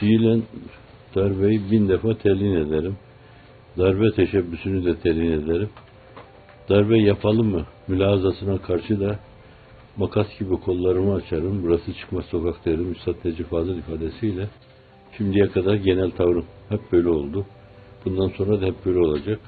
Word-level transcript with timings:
Fiilen 0.00 0.42
darbeyi 1.14 1.70
bin 1.70 1.88
defa 1.88 2.14
telin 2.18 2.54
ederim. 2.54 2.96
Darbe 3.78 4.10
teşebbüsünü 4.10 4.84
de 4.84 4.96
telin 5.00 5.32
ederim. 5.32 5.68
Darbe 6.68 6.98
yapalım 6.98 7.46
mı? 7.50 7.64
Mülazasına 7.88 8.58
karşı 8.58 9.00
da 9.00 9.18
makas 9.96 10.38
gibi 10.38 10.56
kollarımı 10.56 11.14
açarım. 11.14 11.62
Burası 11.62 11.94
çıkmaz 11.94 12.24
sokak 12.24 12.66
derim. 12.66 12.92
Üstad 12.92 13.14
Necip 13.24 13.50
Fazıl 13.50 13.78
ifadesiyle. 13.78 14.48
Şimdiye 15.16 15.46
kadar 15.46 15.74
genel 15.74 16.10
tavrım 16.10 16.46
hep 16.68 16.92
böyle 16.92 17.08
oldu. 17.08 17.46
Bundan 18.04 18.28
sonra 18.28 18.60
da 18.60 18.66
hep 18.66 18.86
böyle 18.86 18.98
olacak. 18.98 19.40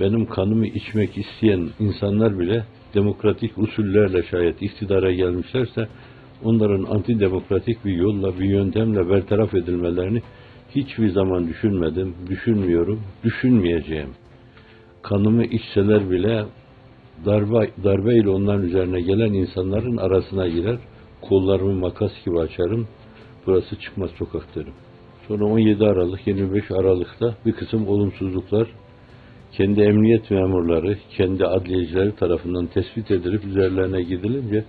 Benim 0.00 0.26
kanımı 0.26 0.66
içmek 0.66 1.18
isteyen 1.18 1.68
insanlar 1.78 2.38
bile 2.38 2.64
demokratik 2.94 3.58
usullerle 3.58 4.22
şayet 4.22 4.62
iktidara 4.62 5.12
gelmişlerse 5.12 5.88
onların 6.44 6.84
antidemokratik 6.84 7.84
bir 7.84 7.94
yolla, 7.94 8.38
bir 8.38 8.44
yöntemle 8.44 9.10
bertaraf 9.10 9.54
edilmelerini 9.54 10.22
hiçbir 10.74 11.10
zaman 11.10 11.48
düşünmedim, 11.48 12.14
düşünmüyorum, 12.28 13.00
düşünmeyeceğim. 13.24 14.10
Kanımı 15.02 15.44
içseler 15.44 16.10
bile 16.10 16.44
darbe, 17.26 17.70
darbeyle 17.84 18.28
onların 18.28 18.62
üzerine 18.62 19.00
gelen 19.00 19.32
insanların 19.32 19.96
arasına 19.96 20.48
girer, 20.48 20.78
kollarımı 21.20 21.72
makas 21.72 22.12
gibi 22.24 22.40
açarım, 22.40 22.88
burası 23.46 23.80
çıkmaz 23.80 24.10
sokak 24.10 24.56
derim. 24.56 24.74
Sonra 25.28 25.44
17 25.44 25.84
Aralık, 25.84 26.26
25 26.26 26.70
Aralık'ta 26.70 27.34
bir 27.46 27.52
kısım 27.52 27.88
olumsuzluklar 27.88 28.68
kendi 29.52 29.80
emniyet 29.80 30.30
memurları, 30.30 30.98
kendi 31.16 31.46
adliyecileri 31.46 32.16
tarafından 32.16 32.66
tespit 32.66 33.10
edilip 33.10 33.44
üzerlerine 33.44 34.02
gidilince 34.02 34.64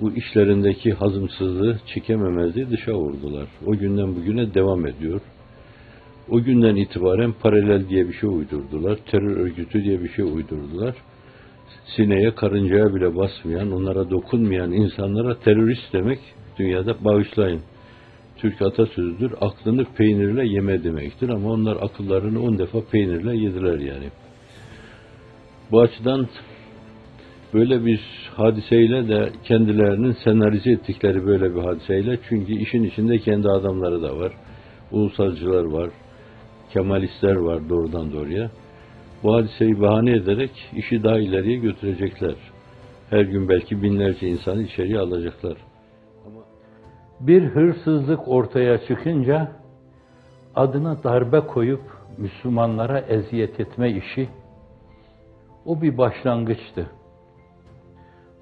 bu 0.00 0.12
işlerindeki 0.12 0.92
hazımsızlığı, 0.92 1.78
çekememezliği 1.94 2.70
dışa 2.70 2.92
vurdular. 2.92 3.48
O 3.66 3.72
günden 3.72 4.16
bugüne 4.16 4.54
devam 4.54 4.86
ediyor. 4.86 5.20
O 6.30 6.42
günden 6.42 6.76
itibaren 6.76 7.34
paralel 7.42 7.88
diye 7.88 8.08
bir 8.08 8.12
şey 8.12 8.28
uydurdular. 8.28 8.98
Terör 9.10 9.36
örgütü 9.36 9.84
diye 9.84 10.02
bir 10.02 10.08
şey 10.08 10.24
uydurdular. 10.24 10.94
Sineye, 11.96 12.34
karıncaya 12.34 12.94
bile 12.94 13.16
basmayan, 13.16 13.72
onlara 13.72 14.10
dokunmayan 14.10 14.72
insanlara 14.72 15.38
terörist 15.38 15.92
demek 15.92 16.18
dünyada 16.58 17.04
bağışlayın. 17.04 17.60
Türk 18.36 18.62
atasözüdür. 18.62 19.32
Aklını 19.40 19.84
peynirle 19.84 20.48
yeme 20.48 20.84
demektir 20.84 21.28
ama 21.28 21.50
onlar 21.50 21.76
akıllarını 21.76 22.42
on 22.42 22.58
defa 22.58 22.80
peynirle 22.92 23.36
yediler 23.36 23.78
yani. 23.78 24.08
Bu 25.70 25.80
açıdan 25.80 26.28
böyle 27.54 27.84
bir 27.84 28.00
hadiseyle 28.36 29.08
de 29.08 29.30
kendilerinin 29.44 30.16
senarize 30.24 30.70
ettikleri 30.70 31.26
böyle 31.26 31.54
bir 31.54 31.60
hadiseyle 31.60 32.18
çünkü 32.28 32.52
işin 32.52 32.82
içinde 32.82 33.18
kendi 33.18 33.48
adamları 33.48 34.02
da 34.02 34.18
var. 34.18 34.32
Ulusalcılar 34.92 35.64
var. 35.64 35.90
Kemalistler 36.72 37.36
var 37.36 37.68
doğrudan 37.68 38.12
doğruya. 38.12 38.50
Bu 39.22 39.34
hadiseyi 39.34 39.80
bahane 39.80 40.10
ederek 40.10 40.50
işi 40.76 41.04
daha 41.04 41.18
ileriye 41.18 41.58
götürecekler. 41.58 42.34
Her 43.10 43.20
gün 43.20 43.48
belki 43.48 43.82
binlerce 43.82 44.28
insanı 44.28 44.62
içeriye 44.62 44.98
alacaklar. 44.98 45.56
Bir 47.20 47.42
hırsızlık 47.42 48.28
ortaya 48.28 48.86
çıkınca 48.86 49.52
adına 50.54 51.04
darbe 51.04 51.40
koyup 51.40 51.82
Müslümanlara 52.18 52.98
eziyet 52.98 53.60
etme 53.60 53.90
işi 53.90 54.28
o 55.66 55.82
bir 55.82 55.98
başlangıçtı. 55.98 56.97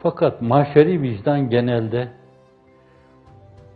Fakat 0.07 0.43
maşeri 0.43 1.03
vicdan 1.03 1.51
genelde 1.51 2.09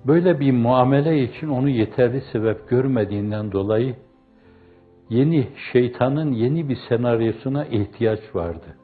böyle 0.06 0.40
bir 0.40 0.52
muamele 0.52 1.22
için 1.22 1.48
onu 1.48 1.68
yeterli 1.68 2.22
sebep 2.32 2.68
görmediğinden 2.68 3.52
dolayı 3.52 3.96
yeni 5.08 5.48
şeytanın 5.72 6.32
yeni 6.32 6.68
bir 6.68 6.78
senaryosuna 6.88 7.64
ihtiyaç 7.64 8.20
vardı. 8.34 8.76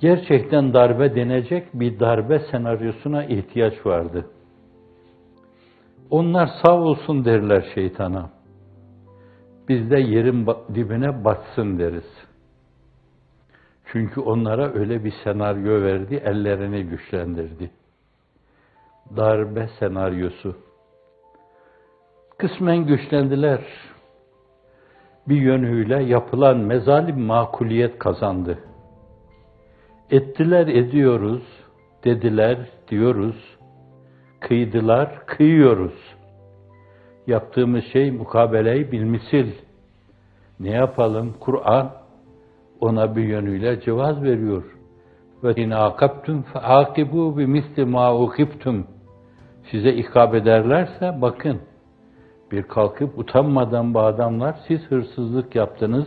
Gerçekten 0.00 0.74
darbe 0.74 1.14
denecek 1.14 1.74
bir 1.74 2.00
darbe 2.00 2.38
senaryosuna 2.38 3.24
ihtiyaç 3.24 3.86
vardı. 3.86 4.26
Onlar 6.10 6.50
sağ 6.62 6.74
olsun 6.74 7.24
derler 7.24 7.66
şeytana. 7.74 8.30
Biz 9.68 9.90
de 9.90 9.98
yerin 9.98 10.46
dibine 10.74 11.24
batsın 11.24 11.78
deriz. 11.78 12.25
Çünkü 13.92 14.20
onlara 14.20 14.74
öyle 14.74 15.04
bir 15.04 15.14
senaryo 15.24 15.82
verdi, 15.82 16.22
ellerini 16.24 16.82
güçlendirdi. 16.82 17.70
Darbe 19.16 19.68
senaryosu. 19.78 20.56
Kısmen 22.38 22.86
güçlendiler. 22.86 23.60
Bir 25.28 25.40
yönüyle 25.40 26.02
yapılan 26.02 26.58
mezalim 26.58 27.20
makuliyet 27.20 27.98
kazandı. 27.98 28.58
Ettiler 30.10 30.66
ediyoruz, 30.66 31.42
dediler 32.04 32.58
diyoruz, 32.88 33.56
kıydılar 34.40 35.26
kıyıyoruz. 35.26 36.16
Yaptığımız 37.26 37.84
şey 37.84 38.10
mukabeleyi 38.10 38.92
bilmisil. 38.92 39.52
Ne 40.60 40.70
yapalım? 40.70 41.36
Kur'an 41.40 42.05
ona 42.80 43.16
bir 43.16 43.22
yönüyle 43.22 43.80
cevaz 43.80 44.22
veriyor. 44.22 44.64
Ve 45.44 45.54
in 45.54 45.70
akabtum 45.70 46.42
fe 46.42 46.58
akibu 46.58 47.38
bi 47.38 47.46
misli 47.46 47.84
ma 47.84 48.18
ukibtum. 48.18 48.86
Size 49.70 49.92
ikab 49.92 50.34
ederlerse 50.34 51.18
bakın. 51.20 51.60
Bir 52.52 52.62
kalkıp 52.62 53.18
utanmadan 53.18 53.94
bu 53.94 54.00
adamlar 54.00 54.56
siz 54.68 54.80
hırsızlık 54.80 55.54
yaptınız, 55.54 56.06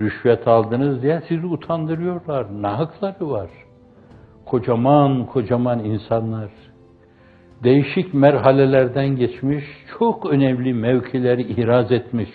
rüşvet 0.00 0.48
aldınız 0.48 1.02
diye 1.02 1.22
sizi 1.28 1.46
utandırıyorlar. 1.46 2.46
Ne 2.62 2.68
var? 3.28 3.50
Kocaman 4.46 5.26
kocaman 5.26 5.84
insanlar. 5.84 6.50
Değişik 7.64 8.14
merhalelerden 8.14 9.16
geçmiş, 9.16 9.64
çok 9.98 10.26
önemli 10.26 10.74
mevkileri 10.74 11.42
ihraz 11.42 11.92
etmiş. 11.92 12.30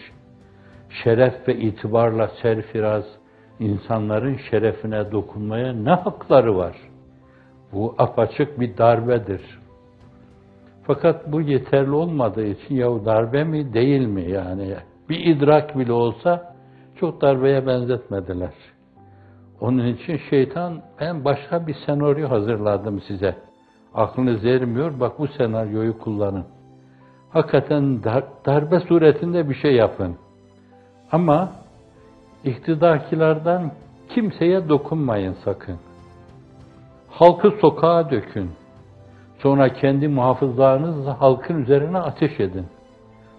Şeref 1.04 1.48
ve 1.48 1.56
itibarla 1.56 2.32
serfiraz 2.42 3.19
insanların 3.60 4.40
şerefine 4.50 5.12
dokunmaya 5.12 5.74
ne 5.74 5.92
hakları 5.92 6.58
var? 6.58 6.76
Bu 7.74 7.96
apaçık 7.98 8.60
bir 8.60 8.78
darbedir. 8.78 9.60
Fakat 10.84 11.32
bu 11.32 11.42
yeterli 11.42 11.92
olmadığı 11.92 12.46
için 12.46 12.76
ya 12.76 13.06
darbe 13.06 13.44
mi 13.44 13.74
değil 13.74 14.08
mi 14.08 14.32
yani 14.32 14.76
bir 15.10 15.20
idrak 15.26 15.78
bile 15.78 15.92
olsa 15.92 16.56
çok 17.00 17.22
darbeye 17.22 17.68
benzetmediler. 17.68 18.54
Onun 19.62 19.88
için 19.88 20.20
şeytan 20.30 20.82
ben 21.00 21.26
başka 21.26 21.68
bir 21.68 21.76
senaryo 21.86 22.30
hazırladım 22.30 23.02
size. 23.08 23.36
Aklınız 23.94 24.46
ermiyor 24.46 25.00
bak 25.00 25.20
bu 25.20 25.28
senaryoyu 25.28 26.00
kullanın. 26.00 26.46
Hakikaten 27.30 28.04
dar, 28.04 28.24
darbe 28.46 28.80
suretinde 28.80 29.50
bir 29.50 29.56
şey 29.56 29.76
yapın. 29.76 30.16
Ama 31.12 31.52
iktidarkilerden 32.44 33.72
kimseye 34.10 34.70
dokunmayın 34.70 35.36
sakın. 35.46 35.78
Halkı 37.10 37.52
sokağa 37.62 38.12
dökün. 38.12 38.52
Sonra 39.40 39.74
kendi 39.74 40.08
muhafızlarınızla 40.08 41.22
halkın 41.22 41.62
üzerine 41.64 41.98
ateş 41.98 42.40
edin. 42.40 42.66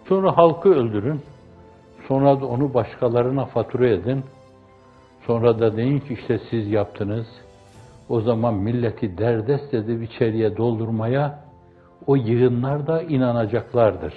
Sonra 0.08 0.36
halkı 0.36 0.74
öldürün. 0.74 1.20
Sonra 2.08 2.40
da 2.40 2.46
onu 2.46 2.74
başkalarına 2.74 3.44
fatura 3.44 3.88
edin. 3.88 4.24
Sonra 5.26 5.58
da 5.58 5.76
deyin 5.76 6.00
ki 6.00 6.14
işte 6.14 6.40
siz 6.50 6.70
yaptınız. 6.70 7.26
O 8.08 8.20
zaman 8.20 8.54
milleti 8.54 9.18
derdest 9.18 9.74
edip 9.74 10.02
içeriye 10.02 10.56
doldurmaya 10.56 11.38
o 12.06 12.16
yığınlar 12.16 12.86
da 12.86 13.02
inanacaklardır. 13.02 14.14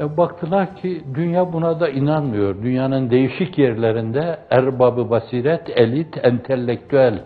E 0.00 0.16
baktılar 0.16 0.76
ki 0.76 1.04
dünya 1.14 1.52
buna 1.52 1.80
da 1.80 1.88
inanmıyor. 1.88 2.62
Dünyanın 2.62 3.10
değişik 3.10 3.58
yerlerinde 3.58 4.38
erbabı 4.50 5.10
basiret, 5.10 5.78
elit, 5.78 6.24
entelektüel. 6.24 7.24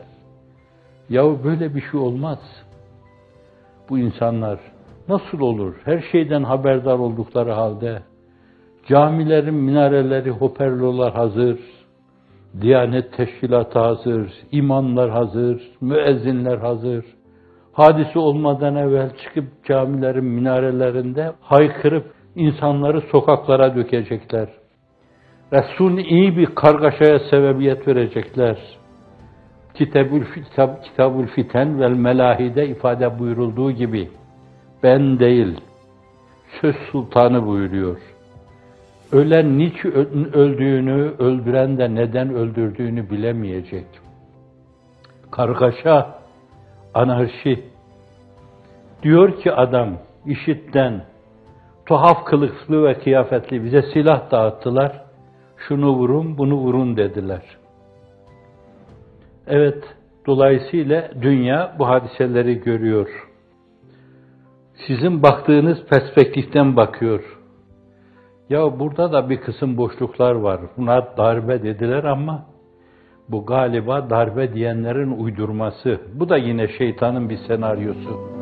Yahu 1.08 1.40
böyle 1.44 1.74
bir 1.74 1.80
şey 1.90 2.00
olmaz. 2.00 2.38
Bu 3.90 3.98
insanlar 3.98 4.60
nasıl 5.08 5.40
olur? 5.40 5.74
Her 5.84 6.04
şeyden 6.12 6.42
haberdar 6.42 6.98
oldukları 6.98 7.52
halde 7.52 8.02
Camilerin 8.88 9.54
minareleri, 9.54 10.30
hoparlörler 10.30 11.12
hazır, 11.12 11.58
Diyanet 12.60 13.12
teşkilatı 13.16 13.78
hazır, 13.78 14.32
imamlar 14.52 15.10
hazır, 15.10 15.70
müezzinler 15.80 16.58
hazır. 16.58 17.04
Hadisi 17.72 18.18
olmadan 18.18 18.76
evvel 18.76 19.10
çıkıp 19.24 19.64
camilerin 19.64 20.24
minarelerinde 20.24 21.32
haykırıp 21.40 22.14
insanları 22.36 23.00
sokaklara 23.00 23.76
dökecekler. 23.76 24.48
Resul 25.52 25.98
iyi 25.98 26.36
bir 26.36 26.46
kargaşaya 26.46 27.18
sebebiyet 27.18 27.88
verecekler. 27.88 28.58
Kitabül, 29.74 30.24
kitab, 30.34 30.82
Kitabül 30.82 31.26
Fiten 31.26 31.80
vel 31.80 31.92
Melahide 31.92 32.68
ifade 32.68 33.18
buyurulduğu 33.18 33.70
gibi 33.70 34.10
ben 34.82 35.18
değil, 35.18 35.60
söz 36.60 36.76
sultanı 36.76 37.46
buyuruyor. 37.46 37.98
Ölen 39.12 39.58
niçin 39.58 39.92
öldüğünü, 40.32 41.12
öldüren 41.18 41.78
de 41.78 41.94
neden 41.94 42.34
öldürdüğünü 42.34 43.10
bilemeyecek. 43.10 43.86
Kargaşa, 45.30 46.18
anarşi. 46.94 47.64
Diyor 49.02 49.40
ki 49.40 49.52
adam, 49.52 49.98
işitten, 50.26 51.04
tuhaf 51.86 52.24
kılıklı 52.24 52.84
ve 52.84 52.94
kıyafetli 52.94 53.64
bize 53.64 53.82
silah 53.82 54.30
dağıttılar. 54.30 55.04
Şunu 55.68 55.90
vurun, 55.90 56.38
bunu 56.38 56.54
vurun 56.54 56.96
dediler. 56.96 57.42
Evet, 59.46 59.84
dolayısıyla 60.26 61.10
dünya 61.22 61.76
bu 61.78 61.88
hadiseleri 61.88 62.60
görüyor. 62.60 63.08
Sizin 64.86 65.22
baktığınız 65.22 65.78
perspektiften 65.90 66.76
bakıyor. 66.76 67.38
Ya 68.50 68.78
burada 68.78 69.12
da 69.12 69.30
bir 69.30 69.40
kısım 69.40 69.76
boşluklar 69.76 70.34
var. 70.34 70.60
Buna 70.76 71.16
darbe 71.16 71.62
dediler 71.62 72.04
ama 72.04 72.46
bu 73.28 73.46
galiba 73.46 74.10
darbe 74.10 74.54
diyenlerin 74.54 75.10
uydurması. 75.10 76.00
Bu 76.14 76.28
da 76.28 76.36
yine 76.36 76.68
şeytanın 76.68 77.30
bir 77.30 77.38
senaryosu. 77.48 78.33